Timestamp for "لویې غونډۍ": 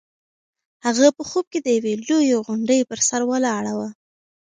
2.07-2.79